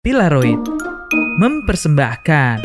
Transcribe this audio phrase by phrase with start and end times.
[0.00, 0.56] Pilaroid
[1.36, 2.64] mempersembahkan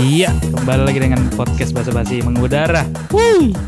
[0.00, 2.88] Iya, kembali lagi dengan podcast basa-basi mengudara.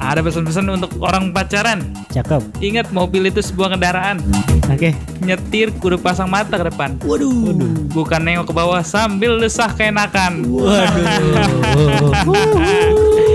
[0.01, 1.85] Ada pesan-pesan untuk orang pacaran.
[2.17, 2.65] Cakep.
[2.65, 4.25] Ingat mobil itu sebuah kendaraan.
[4.73, 4.97] Oke.
[5.21, 6.97] Nyetir kudu pasang mata ke depan.
[7.05, 7.53] Waduh.
[7.93, 10.49] Bukan nengok ke bawah sambil desah keenakan.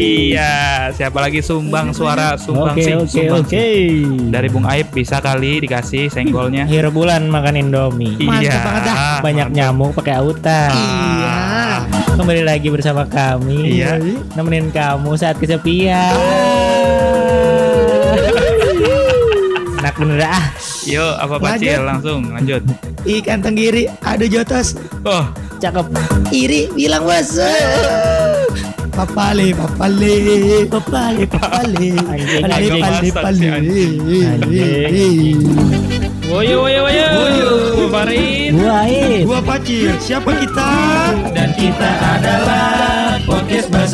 [0.00, 0.52] iya,
[0.90, 3.52] siapa lagi sumbang suara sumbang Oke sih, oke sumbang oke.
[3.52, 3.76] sih.
[4.32, 6.64] Dari Bung Aib bisa kali dikasih senggolnya.
[6.64, 8.16] Akhir bulan makan Indomie.
[8.16, 9.20] iya.
[9.20, 10.72] Banyak nyamuk pakai autan.
[10.72, 11.38] Iya.
[12.16, 13.80] Kembali lagi bersama kami.
[13.80, 14.00] Iya.
[14.34, 16.16] Nemenin kamu saat kesepian.
[19.80, 20.44] Enak bener ah.
[20.84, 22.64] Yuk, apa Pacil langsung lanjut.
[23.04, 24.76] Ikan tenggiri ada jotos.
[25.04, 25.24] Oh,
[25.60, 25.92] Cakep.
[26.32, 27.36] Iri bilang was.
[29.00, 30.12] Papale, papale,
[30.68, 33.40] papale, papale, Anjing, pale, agak pale, masak pale.
[33.40, 35.40] si Anjing.
[36.28, 37.08] woyo woyo woyo.
[37.88, 38.52] Farid.
[38.60, 39.24] Gua Aib.
[39.24, 40.68] Gua pacil, siapa kita?
[41.32, 42.59] Dan kita adalah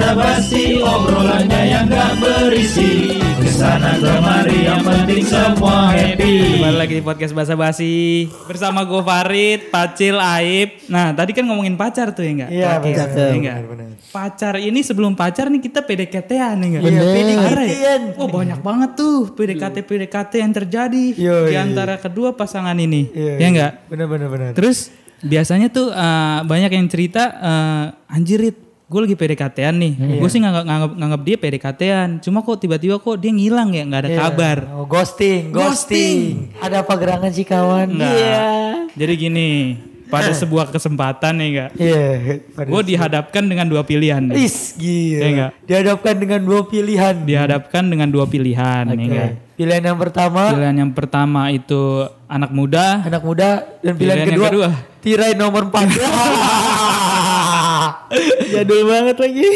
[0.06, 3.18] podcast basa-basi obrolannya yang gak berisi.
[3.42, 6.62] Ke sana kemari yang penting semua happy.
[6.62, 7.94] Kembali lagi di podcast basa-basi
[8.46, 10.86] bersama gue Farid, Pacil, Aib.
[10.86, 12.50] Nah tadi kan ngomongin pacar tuh ya enggak?
[12.54, 13.06] Iya, benar.
[13.18, 13.56] Iya enggak?
[14.14, 16.82] Pacar ini sebelum pacar nih kita PDKT-an ya enggak?
[16.86, 17.14] Iya, Parah ya?
[17.18, 18.02] PDKT-an.
[18.22, 23.10] Oh banyak banget tuh PDKT-PDKT yang terjadi Iya, di iya, antara kedua pasangan ini.
[23.10, 23.72] Iya, ya enggak?
[23.90, 24.50] Benar, benar, benar.
[24.54, 24.86] Terus
[25.18, 29.92] biasanya tuh eh, banyak yang cerita eh, anjirit gue lagi PDKT-an nih.
[30.22, 32.08] Gue sih nganggap, nganggap, nganggap dia PDKT-an.
[32.22, 34.58] Cuma kok tiba-tiba kok dia ngilang ya nggak ada kabar.
[34.72, 36.54] Oh, ghosting, ghosting.
[36.56, 37.90] Ada apa gerangan sih kawan?
[37.90, 39.48] Nah, Jadi gini,
[40.06, 41.70] pada sebuah kesempatan ya enggak.
[41.74, 42.06] Iya.
[42.62, 44.22] Gue dihadapkan dengan dua pilihan.
[44.22, 44.38] nih.
[44.38, 45.18] Is, gila.
[45.18, 45.50] Iya nggak?
[45.66, 47.14] Dihadapkan dengan dua pilihan.
[47.26, 49.32] Dihadapkan dengan dua pilihan ya enggak.
[49.56, 53.00] Pilihan yang pertama, Pilihan yang pertama itu anak muda.
[53.02, 54.68] anak muda dan pilihan, Pilihan yang kedua, kedua.
[55.00, 55.80] tirai nomor 4.
[58.52, 59.48] Jadul banget lagi.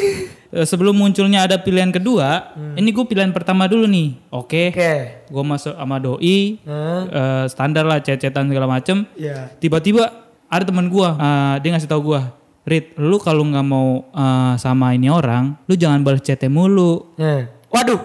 [0.50, 4.19] Eh, Sebelum munculnya ada pilihan kedua, ini gue pilihan pertama dulu nih.
[4.34, 4.75] Oke.
[4.75, 4.93] Oke.
[5.31, 7.03] Gue masuk sama doi, Hah?
[7.06, 9.06] eh, standar lah cecetan segala macem.
[9.15, 9.47] Iya.
[9.62, 10.10] Tiba-tiba
[10.50, 12.34] ada teman gua, eh, dia ngasih tahu gua,
[12.66, 17.15] Rit, lu kalau nggak mau eh, sama ini orang, lu jangan balas chatnya mulu.
[17.15, 17.47] Nah.
[17.71, 18.03] Waduh.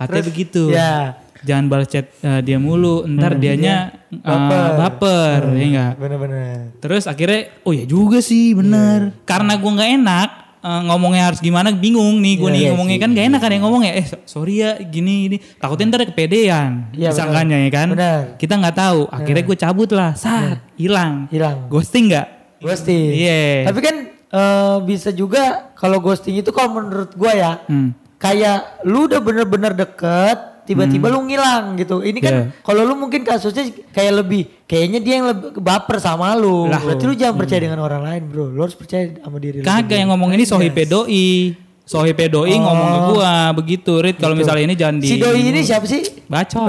[0.00, 0.72] Katanya begitu.
[0.72, 1.20] Ya.
[1.44, 4.70] Jangan balas chat eh, dia mulu, ntar dianya eh, Baper.
[4.74, 5.92] baper, ya enggak?
[5.96, 6.56] Bener-bener.
[6.78, 9.12] Terus akhirnya, oh ya juga sih, bener.
[9.22, 13.26] Karena gua nggak enak, eh, ngomongnya harus gimana, bingung nih, gua nih ngomongnya kan gak
[13.28, 13.92] enak kan yang ngomongnya.
[13.94, 15.36] Eh so- sorry ya, gini, ini.
[15.56, 17.88] Takutnya ntar kepedean, Iya, disangkanya ya kan.
[17.92, 18.20] Benar.
[18.36, 19.00] Kita nggak tahu.
[19.08, 21.28] Akhirnya gue cabut lah, sat, hilang.
[21.28, 21.68] Hilang.
[21.68, 22.26] Ghosting nggak?
[22.58, 23.12] Ghosting.
[23.14, 23.68] Iya.
[23.68, 23.96] Tapi kan
[24.28, 27.96] eh, bisa juga kalau ghosting itu kalau menurut gua ya, Hmm.
[28.16, 32.04] kayak lu udah bener-bener deket, tiba-tiba lu ngilang gitu.
[32.04, 32.44] Ini kan Hmm.
[32.52, 32.60] Iya.
[32.60, 36.68] kalau lu mungkin kasusnya kayak lebih, kayaknya dia yang lebih baper sama lu.
[36.68, 36.76] Lah.
[36.78, 38.46] Berarti lu jangan percaya dengan orang lain, bro.
[38.46, 39.64] Lu harus percaya sama diri lu.
[39.64, 41.56] Kagak yang ngomong ini sohipe doi.
[41.88, 43.92] Sohipe doi ngomong ke gua begitu.
[43.98, 46.04] Rit kalau misalnya ini jangan di Si doi ini siapa sih?
[46.28, 46.68] bacot.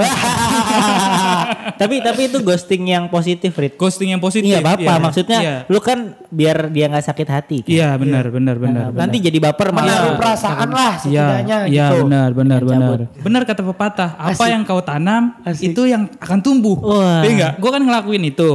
[1.76, 3.76] tapi tapi itu ghosting yang positif, Rit.
[3.76, 4.48] Ghosting yang positif.
[4.48, 4.96] Iya bapak Iya.
[4.98, 5.56] maksudnya Iya.
[5.66, 7.56] lu kan biar dia nggak sakit hati.
[7.60, 7.68] kan?
[7.68, 8.86] Iya benar benar benar.
[8.88, 8.96] benar.
[8.98, 10.16] Nanti jadi baper Menaruh malah.
[10.16, 11.96] perasaan lah Iya, setidaknya iya gitu.
[12.02, 12.98] benar benar benar.
[13.14, 15.72] Benar kata pepatah, apa yang kau tanam Asik.
[15.72, 16.80] itu yang akan tumbuh.
[16.80, 17.20] Wah.
[17.20, 17.52] Iya enggak?
[17.58, 18.50] Gua kan ngelakuin itu.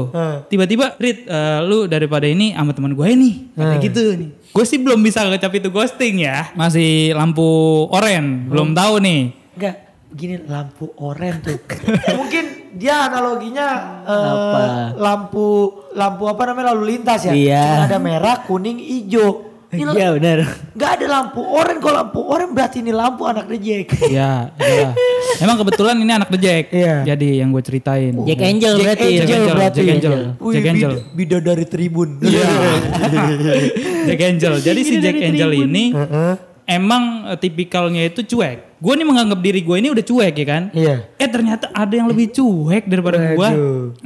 [0.47, 4.29] Tiba-tiba, Rit, eh, lu daripada ini sama teman gue nih, kayak gitu nih.
[4.55, 6.47] Gue sih belum bisa ngecap itu ghosting ya.
[6.55, 7.43] Masih lampu
[7.91, 9.35] oren, belum tahu nih.
[9.51, 9.75] Enggak,
[10.15, 11.59] gini lampu oren tuh.
[12.23, 13.67] Mungkin dia analoginya
[14.07, 14.63] eh, Apa?
[14.95, 17.35] lampu lampu apa namanya lalu lintas ya.
[17.35, 17.91] Iya.
[17.91, 19.54] Ada merah, kuning, hijau.
[19.75, 20.37] Iya benar.
[20.71, 21.77] Enggak ada lampu oren.
[21.77, 23.87] Kalau lampu oren berarti ini lampu anak rejek.
[24.05, 24.89] Iya, iya.
[25.37, 26.63] Emang kebetulan ini anak The Jack.
[26.69, 26.95] Iya.
[27.05, 28.13] Jadi yang gue ceritain.
[28.23, 29.05] Jack Angel Jack berarti.
[29.05, 29.77] Angel Jack Angel, berarti.
[29.77, 30.13] Jack Angel.
[30.37, 30.91] Wih, Jack Angel.
[30.91, 32.09] bida- bidadari tribun.
[32.19, 32.49] Iya.
[34.07, 34.53] Jack Angel.
[34.59, 36.33] Jadi si Jack Angel ini Heeh.
[36.65, 38.77] Emang eh, tipikalnya itu cuek.
[38.81, 40.63] Gue nih menganggap diri gue ini udah cuek ya kan.
[40.75, 40.95] Iya.
[41.17, 43.49] Eh ternyata ada yang lebih cuek daripada gue.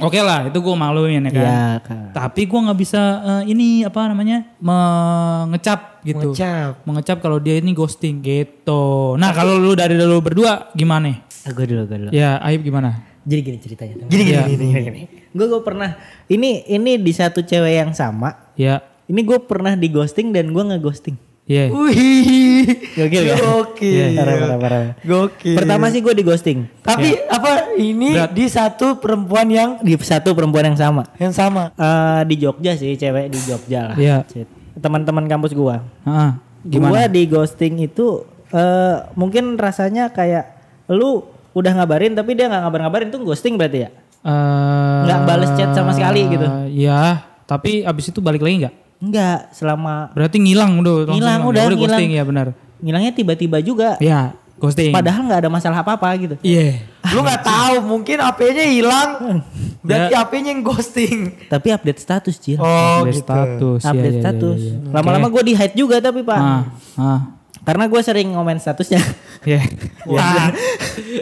[0.00, 1.44] Oke lah, itu gue maluin ya kan.
[1.44, 2.06] Iya kan.
[2.14, 6.32] Tapi gue nggak bisa eh, ini apa namanya mengecap gitu.
[6.32, 6.84] Ngecap.
[6.86, 9.16] Mengecap kalau dia ini ghosting gitu.
[9.16, 11.24] Nah kalau lu dari dulu berdua gimana?
[11.50, 12.10] Gue dulu, gue dulu.
[12.12, 13.08] Ya Aib gimana?
[13.24, 13.94] Jadi gini ceritanya.
[14.08, 14.36] Gini gini
[14.72, 14.80] Iya.
[14.80, 15.02] gini.
[15.32, 15.96] Gue gue pernah
[16.26, 18.52] ini ini di satu cewek yang sama.
[18.56, 18.80] Ya,
[19.10, 21.18] Ini gue pernah di ghosting dan gue nggak ghosting.
[21.50, 21.64] Iya.
[21.66, 22.62] Wih.
[22.94, 23.36] Gokil kan?
[23.40, 24.06] Gokil.
[24.14, 24.80] Parah, parah, parah.
[25.00, 25.56] Gokil.
[25.56, 28.30] Pertama sih gue di ghosting Tapi apa ini Berat.
[28.30, 31.02] di satu perempuan yang di satu perempuan yang sama.
[31.16, 31.74] yang sama.
[31.74, 33.96] Eh di Jogja sih cewek di Jogja lah.
[33.98, 34.16] Iya.
[34.24, 34.46] Shit.
[34.78, 35.82] Teman-teman kampus gua.
[36.06, 36.30] Heeh.
[36.62, 37.08] Gua Gimana?
[37.08, 40.44] di ghosting itu eh mungkin rasanya kayak
[40.86, 43.90] lu udah ngabarin tapi dia nggak ngabar-ngabarin tuh ghosting berarti ya?
[44.20, 46.44] Eh, Nggak bales chat sama sekali gitu?
[46.70, 48.74] Ya, tapi abis itu balik lagi nggak?
[49.00, 51.08] Enggak, selama Berarti ngilang udah.
[51.08, 52.10] Ngilang, Ya udah, udah ghosting ngilang.
[52.12, 52.46] ya benar.
[52.78, 53.96] ngilangnya tiba-tiba juga.
[53.98, 54.88] Ya, ghosting.
[54.88, 56.34] Padahal nggak ada masalah apa-apa gitu.
[56.40, 56.80] Iya.
[57.10, 59.10] Lu nggak tahu mungkin HP-nya hilang.
[59.80, 60.20] Berarti Ya.
[60.20, 61.18] HP-nya yang ghosting.
[61.46, 62.56] Tapi update status Cil.
[62.56, 63.20] Oh Update gitu.
[63.22, 63.80] status.
[63.80, 64.58] ya, update ya, ya, status.
[64.58, 64.92] ya, ya.
[64.92, 66.36] Lama-lama gue di hide juga tapi pak.
[66.36, 66.62] Ah,
[66.96, 67.20] ah.
[67.60, 69.00] Karena gue sering ngomen statusnya.
[69.42, 69.64] Ya.
[70.04, 70.52] Wah.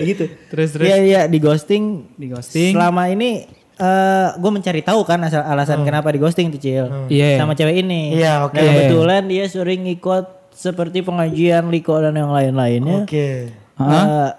[0.00, 0.26] gitu.
[0.50, 2.10] Terus terus Iya iya di ghosting.
[2.14, 2.74] di ghosting.
[2.74, 3.46] Selama ini
[3.78, 6.86] eh gue mencari tahu kan asal alasan kenapa di ghosting tuh Cil.
[7.06, 7.38] Iya.
[7.38, 8.18] Sama cewek ini.
[8.18, 8.58] Iya, oke.
[8.58, 13.06] Dan kebetulan dia sering ikut seperti pengajian Liko dan yang lain-lainnya.
[13.06, 13.54] Oke.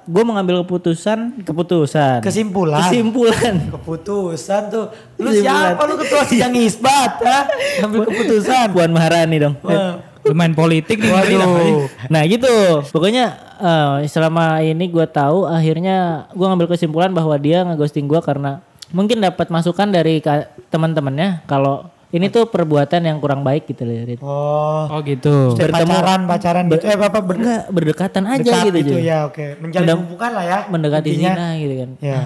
[0.04, 2.84] gue mengambil keputusan keputusan Kesimpulan.
[2.84, 4.92] kesimpulan Keputusan tuh.
[5.16, 5.72] Lu Kesimpulan.
[5.72, 7.48] siapa lu ketua sidang isbat ha?
[7.80, 8.68] Ambil keputusan.
[8.76, 10.04] Puan Maharani dong Wah.
[10.28, 11.16] Lumayan politik nih.
[11.16, 11.88] Waduh.
[12.12, 13.32] nah gitu pokoknya
[13.64, 18.60] eh, selama ini gue tahu akhirnya gue ngambil kesimpulan bahwa dia ngeghosting gue karena
[18.90, 20.20] mungkin dapat masukan dari
[20.68, 24.18] teman-temannya kalau ini tuh perbuatan yang kurang baik gitu loh Rit.
[24.20, 24.90] Oh.
[24.90, 25.54] Oh gitu.
[25.54, 26.84] Bertemu- pacaran, pacaran gitu.
[26.84, 29.46] Eh apa ber enggak berdekatan aja dekat gitu, gitu, ya, oke.
[29.60, 30.60] Menjalin Udah hubungan lah ya.
[30.66, 31.32] mendekati intinya.
[31.32, 32.20] zina gitu kan Ya.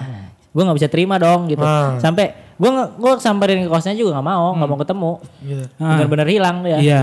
[0.48, 1.98] gue nggak bisa terima dong gitu Ah.
[1.98, 5.12] sampai gue gue samperin ke kosnya juga nggak mau nggak mau ketemu
[5.42, 5.64] Gitu.
[5.76, 5.98] Ah.
[5.98, 7.00] bener-bener hilang ya Iya.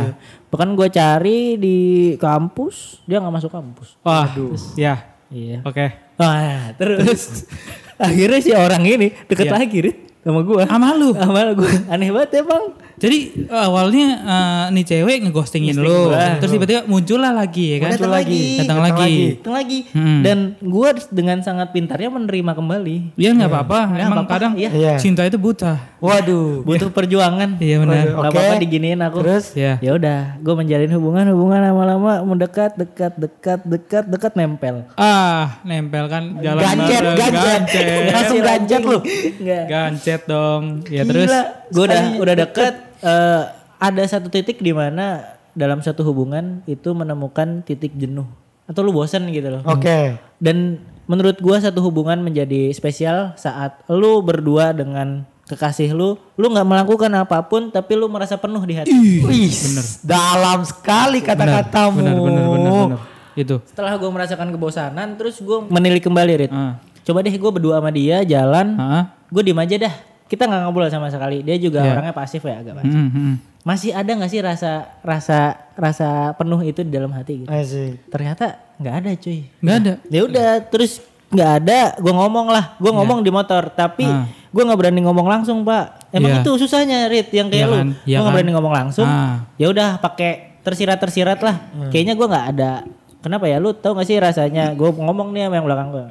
[0.47, 1.77] bahkan gue cari di
[2.15, 4.25] kampus dia nggak masuk kampus Wah.
[4.73, 5.05] Ya.
[5.27, 5.91] iya Oke.
[6.15, 7.43] Wah, terus
[8.01, 9.53] akhirnya si orang ini deket Iya.
[9.53, 10.63] lagi Rit sama gua.
[10.69, 11.09] Sama lu.
[11.17, 11.71] Sama gue.
[11.89, 12.65] Aneh banget ya, Bang.
[13.01, 16.13] Jadi awalnya eh, nih cewek ngeghostingin Ghosting lu.
[16.13, 16.37] gua.
[16.37, 17.89] Terus tiba-tiba muncul lah lagi ya kan.
[17.97, 18.41] Datang lagi.
[18.61, 19.01] Datang Datang lagi.
[19.01, 19.23] lagi.
[19.41, 19.79] Datang lagi.
[19.89, 20.19] Hmm.
[20.21, 23.17] Dan gua dengan sangat pintarnya menerima kembali.
[23.17, 23.79] Iya nggak apa-apa.
[23.89, 24.69] Nggak Emang apa-apa, kadang iya.
[24.69, 24.93] Iya.
[25.01, 25.81] cinta itu buta.
[25.97, 26.61] Waduh.
[26.61, 27.57] Butuh perjuangan.
[27.57, 28.05] Iya benar.
[28.05, 28.13] Waduh.
[28.13, 28.37] Gak Oke.
[28.37, 29.17] apa-apa diginiin aku.
[29.25, 29.45] Terus?
[29.57, 29.73] Ya.
[29.81, 34.85] Ya udah, gue menjalin hubungan, hubungan lama-lama mendekat, dekat, dekat, dekat, dekat, nempel.
[34.93, 37.33] Ah, nempel kan jalan Gancet, gancet.
[37.33, 38.13] gancet.
[38.13, 38.97] Langsung gancet lu.
[39.41, 39.65] Enggak.
[40.13, 40.63] Gancet dong.
[40.85, 41.09] Ya Gila.
[41.09, 41.31] terus
[41.69, 43.41] gue udah udah deket eh,
[43.77, 48.27] ada satu titik di mana dalam satu hubungan itu menemukan titik jenuh
[48.63, 50.15] atau lu bosan gitu loh Oke.
[50.37, 56.63] dan menurut gua satu hubungan menjadi spesial saat lu berdua dengan kekasih lu lu nggak
[56.63, 59.51] melakukan apa pun tapi lu merasa penuh di hati Wih,
[59.99, 61.99] dalam sekali kata-katamu.
[61.99, 62.99] benar benar benar benar.
[63.33, 63.59] Itu.
[63.65, 66.79] setelah gua merasakan kebosanan terus gua menilik kembali Rit Ah.
[67.01, 69.03] coba deh gua berdua sama dia jalan Ah.
[69.31, 69.95] Gue diem aja dah.
[70.27, 71.39] Kita nggak ngobrol sama sekali.
[71.41, 71.91] Dia juga Iya.
[71.93, 72.91] orangnya pasif ya agak pasif.
[72.93, 73.33] Hmm, hmm.
[73.61, 75.39] masih ada nggak sih rasa rasa
[75.73, 77.47] rasa penuh itu di dalam hati gitu?
[77.47, 78.09] Asik.
[78.09, 79.39] ternyata nggak ada cuy.
[79.57, 79.93] Nggak ada.
[80.07, 80.91] ya udah terus
[81.29, 82.75] nggak ada gue ngomong lah.
[82.75, 84.25] Gue ngomong di motor tapi Ah.
[84.25, 86.11] gue nggak berani ngomong langsung pak.
[86.11, 86.41] Emang Iya.
[86.41, 87.75] itu susahnya Rit yang kayak Iya lu.
[87.77, 88.35] kan, gue iya nggak kan.
[88.35, 89.05] berani ngomong langsung.
[89.05, 89.47] Ah.
[89.55, 90.31] ya udah pakai
[90.61, 91.55] tersirat tersirat lah
[91.87, 92.71] kayaknya gue nggak ada.
[93.19, 93.57] Kenapa ya?
[93.57, 94.73] Lu tau gak sih rasanya?
[94.73, 96.05] Gue ngomong nih sama yang belakang gue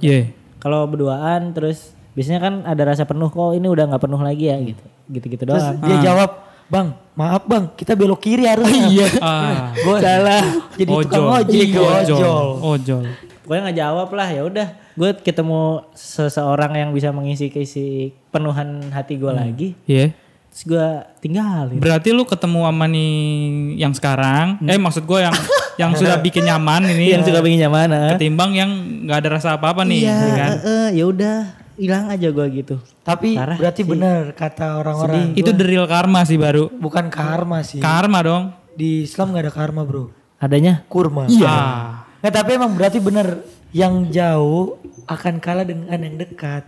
[0.00, 0.20] Iya.
[0.56, 4.56] kalau berduaan terus biasanya kan ada rasa penuh kok ini udah nggak penuh lagi ya
[4.56, 6.30] gitu gitu gitu Terus doang dia jawab,
[6.66, 9.06] "Bang, maaf Bang, kita belok kiri harusnya." Iya.
[9.20, 9.74] Ah.
[9.74, 10.42] Gue salah.
[10.74, 12.16] Jadi tukang ojek, Iya, ojol.
[12.16, 12.46] ojol.
[12.62, 13.04] Ojol.
[13.44, 15.60] pokoknya nggak jawab lah ya udah gue ketemu
[15.92, 20.16] seseorang yang bisa mengisi kisi penuhan hati gue lagi Iya.
[20.48, 20.88] terus gue
[21.20, 23.12] tinggalin Berarti lu ketemu sama nih
[23.76, 25.36] yang sekarang, eh maksud gue yang
[25.76, 28.10] yang sudah bikin nyaman ini yang suka pengen nyaman ah.
[28.16, 28.70] ketimbang yang
[29.04, 30.50] nggak ada rasa apa-apa nih, iya ya kan?
[30.54, 31.36] eh, eh, ya udah
[31.74, 35.36] hilang aja gue gitu Tapi Parah berarti benar kata orang-orang.
[35.36, 36.72] Itu the real karma sih baru.
[36.72, 37.82] Bukan karma sih.
[37.82, 38.44] Karma dong.
[38.74, 40.10] Di Islam nggak ada karma, Bro.
[40.40, 41.30] adanya Kurma.
[41.44, 42.04] Ah.
[42.20, 46.64] Nggak, tapi emang berarti bener yang jauh akan kalah dengan yang dekat.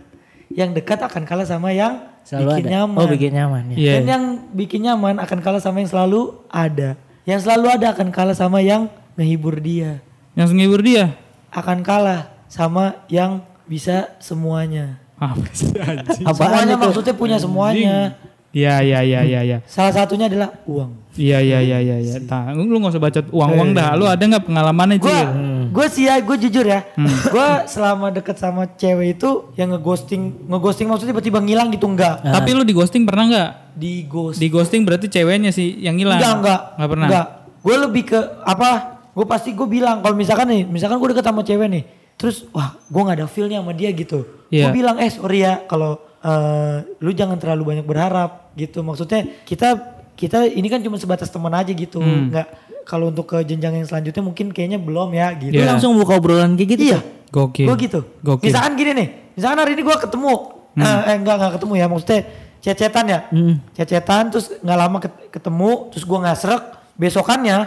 [0.53, 2.97] Yang dekat akan kalah sama yang selalu bikin ada nyaman.
[2.99, 3.91] oh bikin nyaman ya Iya.
[3.97, 6.21] Dan yang bikin nyaman akan kalah sama yang selalu
[6.51, 6.99] ada.
[7.27, 9.99] Yang selalu ada akan kalah sama yang ngehibur dia.
[10.35, 11.15] Yang ngibur dia.
[11.51, 14.97] Akan kalah sama yang bisa semuanya.
[15.19, 16.25] Apa sih anjing?
[16.25, 16.83] Apaan semuanya itu?
[16.87, 18.15] maksudnya punya semuanya.
[18.55, 19.57] Iya iya iya iya iya.
[19.67, 21.13] Salah satunya adalah uang.
[21.19, 22.15] Iya iya iya iya iya.
[22.25, 23.93] Nah, lu gak usah baca uang-uang dah.
[23.93, 25.29] Lu ada nggak pengalamannya Gue Cil?
[25.67, 26.87] gue sih ya, gue jujur ya.
[27.27, 32.23] Gue selama deket sama cewek itu yang ngeghosting, ngeghosting maksudnya tiba-tiba ngilang gitu enggak.
[32.23, 33.49] Tapi lu di ghosting pernah nggak?
[33.77, 34.39] Di ghost.
[34.41, 36.17] Di ghosting berarti ceweknya sih yang hilang.
[36.17, 36.61] Enggak, enggak.
[36.79, 37.07] Nggak pernah.
[37.11, 37.27] Enggak.
[37.61, 38.69] Gue lebih ke apa?
[39.11, 41.83] Gue pasti gue bilang kalau misalkan nih, misalkan gue deket sama cewek nih,
[42.17, 44.25] terus wah gue nggak ada feelnya sama dia gitu.
[44.49, 44.67] Iya.
[44.67, 48.81] Gue bilang eh sorry ya kalau eh, lu jangan terlalu banyak berharap gitu.
[48.81, 49.77] Maksudnya kita
[50.17, 52.01] kita ini kan cuma sebatas teman aja gitu.
[52.01, 52.33] Hmm.
[52.33, 52.49] Enggak
[52.83, 55.53] kalau untuk ke jenjang yang selanjutnya mungkin kayaknya belum ya gitu.
[55.53, 55.75] Iya.
[55.75, 56.99] langsung buka obrolan kayak gitu Iya.
[57.27, 57.67] Gokil.
[57.67, 57.99] Gue gitu.
[58.23, 58.47] Gokil.
[58.47, 60.33] Misalkan gini nih, misalkan hari ini gue ketemu,
[60.73, 62.19] eh, eh enggak enggak ketemu ya, maksudnya
[62.57, 63.55] cecetan ya, Hmm.
[63.75, 66.63] cecetan terus nggak lama ket- ketemu, terus gue nggak serak,
[66.95, 67.57] besokannya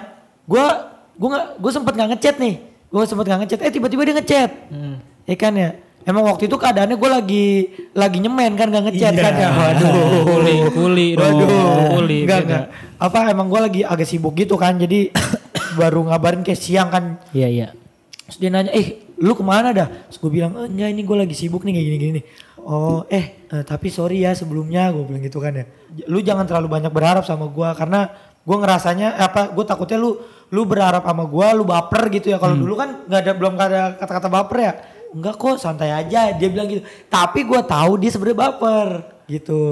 [0.45, 0.65] gue
[1.15, 2.55] gue nggak gue sempet nggak ngechat nih,
[2.91, 4.97] gue sempet nggak ngechat, eh tiba-tiba dia ngechat, Hmm.
[5.25, 5.71] Ya kan ya.
[6.01, 7.47] Emang waktu itu keadaannya gue lagi
[7.93, 9.21] lagi nyemen kan gak ngechat Iya.
[9.21, 9.49] kan ya.
[9.61, 10.25] Waduh.
[10.25, 11.37] Kuli, kuli dong.
[11.37, 11.87] Waduh.
[11.93, 12.19] Kuli.
[12.25, 12.47] Enggak, beda.
[12.49, 12.65] enggak.
[12.97, 14.75] Apa emang gue lagi agak sibuk gitu kan.
[14.75, 15.13] Jadi
[15.79, 17.21] baru ngabarin kayak siang kan.
[17.31, 17.69] Iya iya.
[18.27, 19.93] Terus dia nanya, eh lu ke mana dah?
[20.09, 22.25] Terus gue bilang, eh, enggak ini gue lagi sibuk nih kayak gini-gini nih.
[22.59, 25.69] Oh eh, eh, tapi sorry ya sebelumnya gue bilang gitu kan ya.
[26.09, 28.09] Lu jangan terlalu banyak berharap sama gue karena
[28.41, 30.17] gue ngerasanya eh, apa gue takutnya lu
[30.51, 32.39] lu berharap sama gue lu baper gitu ya.
[32.43, 34.73] Kalau dulu kan nggak ada belum ada kata-kata baper ya.
[35.11, 36.83] Enggak kok santai aja dia bilang gitu.
[37.07, 38.89] Tapi gue tahu dia sebenarnya baper
[39.27, 39.63] gitu.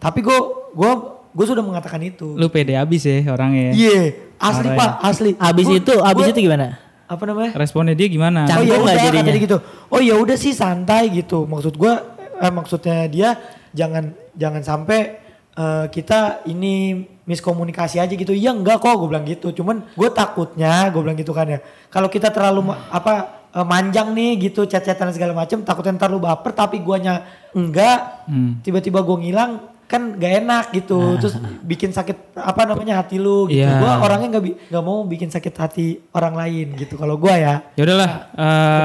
[0.00, 0.38] Tapi gue
[0.72, 0.92] gue
[1.32, 2.36] gue sudah mengatakan itu.
[2.36, 3.74] Lu pede abis ya orangnya ya.
[3.76, 4.00] iya
[4.36, 5.30] asli Parah pak asli.
[5.36, 6.66] Abis Gua- itu, abis gua- itu gimana?
[7.12, 7.52] apa namanya?
[7.60, 8.48] Responnya dia gimana?
[8.48, 9.20] Oh ya udah jadinya?
[9.20, 9.58] kata dia gitu.
[9.92, 11.44] Oh ya udah sih santai gitu.
[11.44, 13.28] Maksud gua eh, maksudnya dia
[13.76, 15.21] jangan jangan sampai
[15.54, 16.74] eh, kita ini
[17.22, 21.30] miskomunikasi aja gitu iya enggak kok gue bilang gitu cuman gue takutnya gue bilang gitu
[21.30, 23.12] kan ya kalau kita terlalu ma- apa
[23.48, 28.58] eh, manjang nih gitu chat-chatan segala macem takutnya ntar lu baper tapi guanya enggak Hmm.
[28.60, 29.52] tiba-tiba gue ngilang
[29.84, 33.76] kan gak enak gitu terus bikin sakit apa namanya hati lu gitu Iya.
[33.76, 37.54] gua orangnya nggak bi- nggak mau bikin sakit hati orang lain gitu kalau gua ya
[37.74, 38.12] Ya udahlah,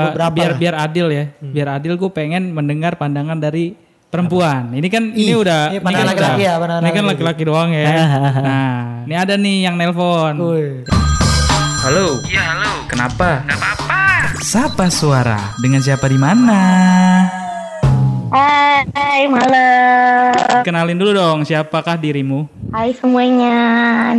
[0.03, 0.51] beberapa biar lah.
[0.51, 0.59] Hmm.
[0.59, 4.71] biar adil ya, biar adil gue pengen mendengar pandangan dari perempuan.
[4.71, 7.41] Ini kan ini Ih, udah ini ini pandangan kan laki-laki ya, Ini kan laki-laki.
[7.43, 7.85] doang ya.
[8.41, 10.35] nah, ini ada nih yang nelpon.
[10.39, 10.65] Woi.
[11.83, 12.19] Halo.
[12.27, 12.71] Iya halo.
[12.89, 13.45] Kenapa?
[13.45, 14.01] Gak apa-apa.
[14.41, 15.39] Sapa suara?
[15.59, 16.59] Dengan siapa di mana?
[18.27, 20.61] Hai malam.
[20.67, 22.43] Kenalin dulu dong, siapakah dirimu?
[22.75, 23.55] Hai semuanya.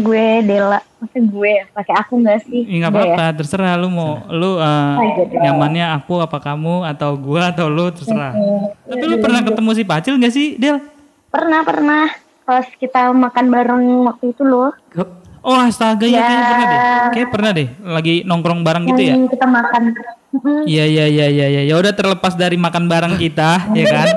[0.00, 0.80] Gue Dela.
[0.98, 2.64] Masa gue pakai aku nggak sih?
[2.64, 3.14] Ih nggak Udah ya?
[3.14, 5.36] apa-apa, terserah lu mau lu gitu.
[5.38, 8.34] nyamannya aku apa kamu atau gua atau lu terserah.
[8.82, 10.82] Tapi lu pernah ketemu si Pacil gak sih, Del?
[11.30, 12.06] Pernah pernah.
[12.42, 14.72] Pas kita makan bareng waktu itu loh.
[15.38, 16.26] Oh astaga ya, Ya.
[16.26, 16.80] kayaknya pernah deh.
[17.14, 19.14] Kayak pernah deh, lagi nongkrong bareng gitu ya.
[19.28, 19.82] Kita makan.
[20.68, 21.62] Iya iya iya iya iya.
[21.64, 24.08] Ya udah terlepas dari makan bareng kita, ya kan.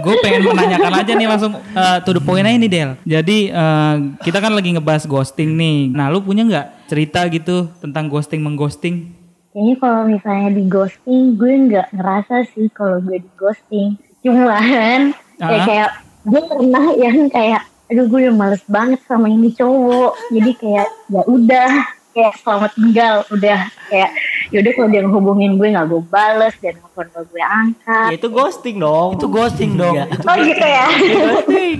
[0.00, 2.90] Gue pengen menanyakan aja nih langsung eh, to the point aja nih Del.
[3.04, 5.92] Jadi eh, kita kan lagi ngebahas ghosting nih.
[5.92, 9.12] Nah lu punya nggak cerita gitu tentang ghosting mengghosting?
[9.50, 13.98] Kayaknya kalau misalnya di ghosting, gue nggak ngerasa sih kalau gue di ghosting.
[14.22, 15.56] Cuman Ah.
[15.56, 15.90] ya kayak
[16.28, 20.12] gue pernah yang kayak, aduh gue udah males banget sama ini cowok.
[20.30, 21.70] Jadi kayak ya udah,
[22.12, 24.10] kayak selamat tinggal, udah kayak
[24.50, 28.08] yaudah kalau dia ngehubungin gue nggak gue bales dan telepon gak gue angkat.
[28.08, 29.10] Ya itu ghosting dong.
[29.14, 30.04] itu ghosting dong Iya.
[30.08, 30.86] itu Oh gitu ya.
[31.24, 31.78] ghosting.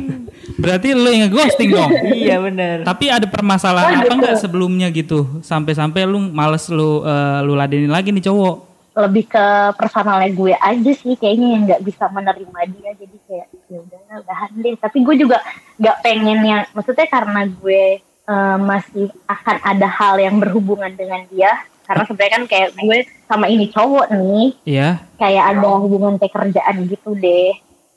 [0.52, 1.90] Berarti lu yang ngeghosting dong.
[2.12, 2.76] iya bener.
[2.82, 4.20] Tapi ada permasalahan Oh, apa gitu.
[4.20, 5.18] nggak sebelumnya gitu?
[5.40, 8.68] Sampai-sampai lu males lu eh, lu ladenin lagi nih cowok.
[8.92, 13.78] lebih ke personalnya gue aja sih kayaknya yang nggak bisa menerima dia jadi kayak ya
[13.78, 15.38] udah udahan deh tapi gue juga
[15.78, 21.54] nggak pengen yang maksudnya karena gue eh, masih akan ada hal yang berhubungan dengan dia
[21.90, 25.02] karena sebenarnya kan kayak gue sama ini cowok nih Iya.
[25.18, 27.50] kayak ada hubungan kayak kerjaan gitu deh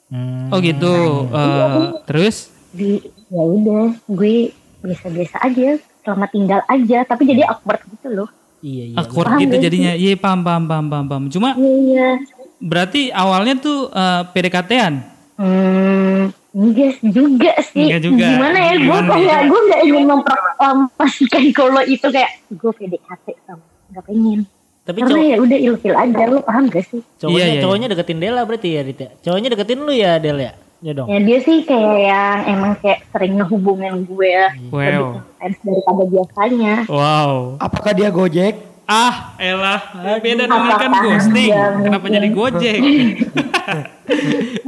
[0.04, 0.52] Hmm.
[0.52, 0.94] Oh gitu.
[1.26, 2.52] Eh, terus?
[2.70, 2.98] di
[3.30, 8.28] ya udah gue biasa-biasa aja selamat tinggal aja tapi jadi awkward gitu loh
[8.60, 8.96] Iya iya.
[8.96, 9.92] Awkward Paham gitu jadinya.
[9.92, 11.24] Iya paham paham paham paham paham.
[11.28, 12.16] Cuma iya
[12.58, 14.94] berarti awalnya tuh eh, PDKT-an.
[15.34, 17.90] Hmm, enggak juga sih.
[17.90, 18.26] Enggak juga.
[18.28, 18.74] Gimana ya?
[18.78, 19.38] Gue kayak ya?
[19.44, 24.40] gue nggak ingin memperpastikan kalau itu kayak gue PDKT sama nggak pengen.
[24.82, 27.00] Tapi Karena cowok ya udah ilfil aja lu paham gak sih?
[27.16, 29.10] cowoknya Iya, iya, cowoknya deketin Dela berarti ya Dit ya?
[29.16, 30.52] Cowoknya deketin lu ya Del ya?
[30.78, 31.08] Ya dong.
[31.08, 34.34] Ya dia sih kayak yang emang kayak sering ngehubungin gue
[34.68, 34.76] Wow.
[34.76, 35.00] lebih
[35.40, 36.74] intens daripada biasanya.
[36.84, 37.56] Wow.
[37.56, 39.80] apakah dia gojek Ah, elah.
[40.20, 41.48] Beda dengan kan ghosting.
[41.80, 42.12] Kenapa mungkin?
[42.12, 42.78] jadi gojek?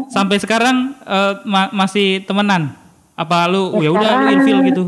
[0.09, 2.73] Sampai sekarang eh, ma- masih temenan?
[3.13, 4.85] Apa lu ya Ya, udah lu ilfil gitu?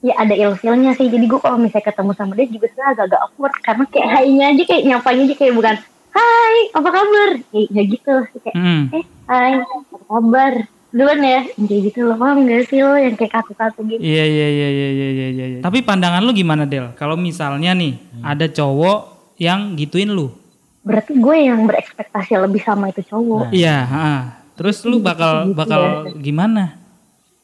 [0.00, 1.06] Ya ada ilfilnya sih.
[1.06, 4.62] Jadi gue kalau misalnya ketemu sama dia juga sebenarnya agak-agak awkward karena kayak hai-nya aja
[4.64, 5.76] kayak nyapanya aja kayak bukan
[6.08, 7.30] Hai, apa kabar?
[7.44, 8.14] Kayak kayak gitu.
[8.38, 8.82] Kayak Hmm.
[8.90, 10.52] eh hai apa kabar
[10.88, 14.46] duluan ya kayak gitu loh paham gak sih lo yang kayak kaku-kaku gitu Iya iya
[14.48, 15.46] iya iya iya iya iya.
[15.52, 15.60] iya.
[15.60, 16.96] Tapi pandangan lu gimana Del?
[16.96, 18.98] Kalau misalnya nih ada cowok
[19.36, 20.32] yang gituin lu.
[20.80, 24.08] berarti gue yang berekspektasi lebih sama itu cowok Iya, ha.
[24.56, 26.80] Terus lu bakal bakal gimana?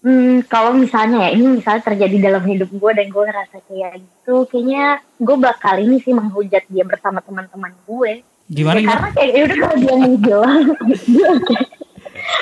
[0.05, 4.45] Hmm, kalau misalnya ya ini misalnya terjadi dalam hidup gue dan gue ngerasa kayak gitu
[4.47, 4.85] kayaknya
[5.17, 8.13] gue bakal ini sih menghujat dia bersama teman-teman gue
[8.47, 8.93] Gimana Ya, gimana?
[8.93, 10.61] karena kayak yaudah kalau dia menghilang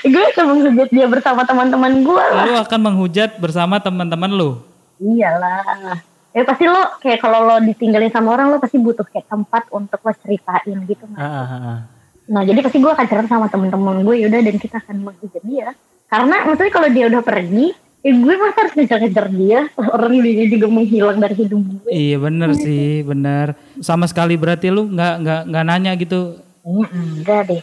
[0.04, 4.50] gue akan menghujat dia bersama teman-teman gue lah Lu akan menghujat bersama teman-teman lu.
[4.98, 5.98] iyalah
[6.30, 9.98] ya pasti lo kayak kalau lo ditinggalin sama orang lo pasti butuh kayak tempat untuk
[9.98, 11.78] lo ceritain gitu Ah, ah, ah, ah.
[12.24, 15.74] Nah jadi pasti gue akan cerita sama temen-temen gue yaudah dan kita akan menghujat dia.
[16.12, 17.72] Karena maksudnya kalau dia udah pergi,
[18.04, 19.60] ya gue masa harus ngejar-ngejar dia.
[19.96, 21.88] Orang dia juga menghilang dari hidup gue.
[21.88, 23.56] Iya bener sih, bener.
[23.80, 26.36] Sama sekali berarti lu nggak nggak nggak nanya gitu.
[26.60, 27.62] Kayaknya enggak deh.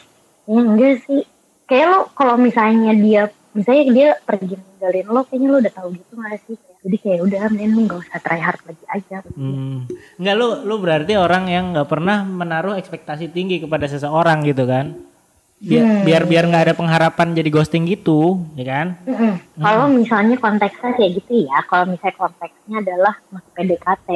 [0.50, 1.22] Kayaknya enggak sih.
[1.70, 6.13] Kayak lo kalau misalnya dia misalnya dia pergi ninggalin lo kayaknya lo udah tahu gitu
[6.22, 9.89] gak sih jadi kayak udah mending lu gak usah try hard lagi aja Hmm.
[10.22, 15.09] Enggak lu lu berarti orang yang nggak pernah menaruh ekspektasi tinggi kepada seseorang gitu kan?
[15.60, 16.04] Biar Hmm.
[16.08, 18.88] biar biar nggak ada pengharapan jadi ghosting gitu, ya kan?
[19.04, 19.34] Mm-mm.
[19.60, 24.10] Kalau misalnya konteksnya kayak gitu ya, kalau misalnya konteksnya adalah masih PDKT.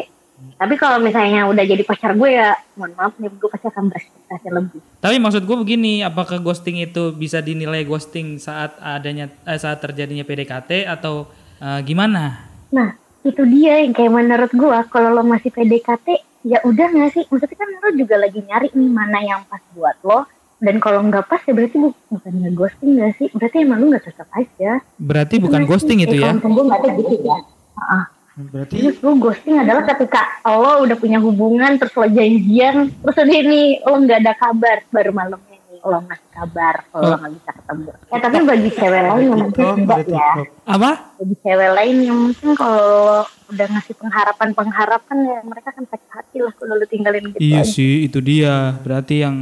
[0.60, 4.48] Tapi kalau misalnya udah jadi pacar gue ya, mohon maaf nih, gue pasti akan berekspektasi
[4.52, 4.80] lebih.
[5.00, 10.24] Tapi maksud gue begini, apakah ghosting itu bisa dinilai ghosting saat adanya eh, saat terjadinya
[10.24, 11.28] PDKT atau
[11.60, 12.40] eh, gimana?
[12.72, 16.08] Nah, itu dia yang kayak menurut gue, kalau lo masih PDKT,
[16.44, 17.24] ya udah gak sih?
[17.28, 20.24] Maksudnya kan lo juga lagi nyari nih mana yang pas buat lo.
[20.64, 23.28] Dan kalau nggak pas ya berarti bu- bukan ghosting gak sih?
[23.30, 24.72] Berarti emang lo nggak cocok aja.
[24.96, 25.72] Berarti bukan Nggak sih?
[25.76, 26.32] ghosting itu Eh, ya?
[26.34, 27.38] Kalau gue nggak ada gitu ya.
[27.74, 28.04] Heeh.
[28.34, 33.28] Berarti Terus lu ghosting adalah ketika lo udah punya hubungan terus lo janjian terus udah
[33.44, 37.52] nih lo nggak ada kabar baru malamnya nih lo ngasih kabar kalau lo nggak bisa
[37.54, 37.90] ketemu.
[38.08, 40.30] Ya tapi bagi cewek lain yang mungkin enggak dari ya.
[40.66, 40.92] Apa?
[41.14, 46.38] Bagi cewek lain yang mungkin kalau udah ngasih pengharapan pengharapan ya mereka kan sakit hati
[46.40, 47.70] lah kalau lo tinggalin gitu Iya aja.
[47.70, 48.80] sih, itu dia.
[48.80, 49.36] Berarti yang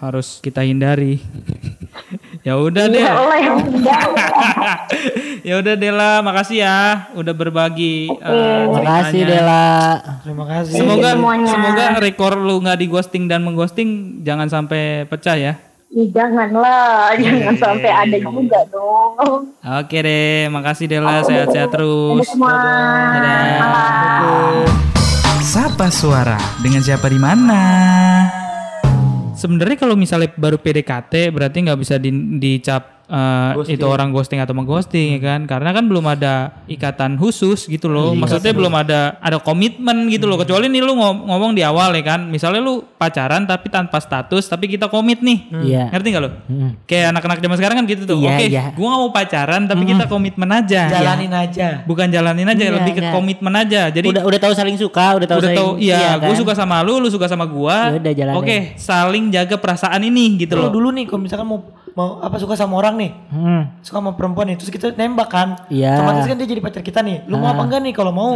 [0.00, 1.22] harus kita hindari.
[2.46, 3.04] ya udah deh.
[5.44, 9.44] Ya udah Dela, makasih ya udah berbagi eh, Makasih ceritanya.
[9.44, 9.68] Dela.
[10.24, 10.72] terima kasih.
[10.80, 11.52] Semoga semuanya.
[11.52, 15.52] semoga rekor lu nggak di ghosting dan mengghosting jangan sampai pecah ya.
[15.92, 19.52] Ih, janganlah, jangan sampai ada juga dong.
[19.60, 22.24] Oke deh, makasih Dela, sehat-sehat terus.
[22.24, 22.56] semua.
[23.20, 24.64] Dadah.
[25.44, 27.62] Sapa suara dengan siapa di mana?
[29.44, 34.56] Sebenarnya kalau misalnya baru PDKT berarti nggak bisa di- dicap eh, itu orang ghosting atau
[34.56, 35.40] mengghosting ya kan?
[35.44, 38.16] Karena kan belum ada ikatan khusus gitu loh.
[38.16, 40.40] Maksudnya belum ada ada komitmen gitu loh.
[40.40, 42.26] Kecuali nih lu ngom- ngomong di awal ya kan.
[42.26, 45.38] Misalnya lu pacaran tapi tanpa status tapi kita komit nih.
[45.52, 45.84] Iya.
[45.92, 46.30] Ngerti nggak lo?
[46.48, 46.70] Hmm.
[46.88, 48.18] Kayak anak-anak zaman sekarang kan gitu tuh.
[48.24, 48.64] Iya, Oke, iya.
[48.72, 50.82] gua gak mau pacaran tapi kita komitmen aja.
[50.88, 51.68] Jalanin aja.
[51.84, 53.12] Bukan jalanin aja, Iya, lebih ke iya.
[53.12, 53.82] komitmen aja.
[53.92, 56.28] Jadi udah udah tahu saling suka, udah tahu udah saling tahu iya, kan?
[56.30, 57.92] gue suka sama lu, lu suka sama gua.
[58.00, 58.32] Ya.
[58.34, 60.70] Oke, saling jaga perasaan ini gitu loh.
[60.72, 61.60] dulu nih kalau misalkan mau
[61.94, 63.62] mau apa suka sama orang nih, Hmm.
[63.80, 65.48] suka sama perempuan nih, terus kita nembak kan.
[65.68, 65.94] Iya.
[65.96, 67.22] Otomatis kan dia jadi pacar kita nih.
[67.24, 67.54] Lu mau Ah.
[67.54, 67.92] apa enggak nih?
[67.92, 68.30] Kalau mau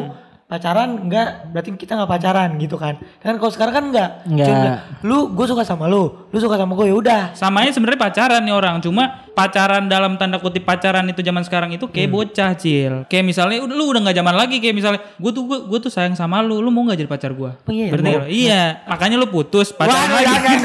[0.44, 2.96] pacaran enggak, berarti kita nggak pacaran gitu kan.
[3.18, 4.10] Kan kalau sekarang kan enggak.
[4.24, 4.46] Enggak.
[4.46, 4.66] Cuma
[5.02, 7.22] lu gue suka sama lu, lu suka sama gue ya udah.
[7.34, 11.84] Samanya sebenarnya pacaran nih orang, cuma pacaran dalam tanda kutip pacaran itu zaman sekarang itu
[11.84, 11.92] Hmm.
[11.92, 13.04] kayak bocah cil.
[13.04, 15.90] Kayak misalnya udah lu udah nggak zaman lagi kayak misalnya gue tuh gue, gue tuh
[15.90, 17.52] sayang sama lu, lu mau nggak jadi pacar gua?
[17.58, 18.16] Oh iya, Berarti mau.
[18.16, 18.30] nggak?
[18.32, 20.56] iya, makanya lu putus pacaran Wah, lagi.